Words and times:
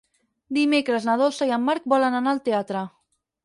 Dimecres 0.57 1.05
na 1.11 1.17
Dolça 1.23 1.49
i 1.51 1.55
en 1.59 1.65
Marc 1.67 1.87
volen 1.95 2.21
anar 2.23 2.33
al 2.35 2.45
teatre. 2.51 2.87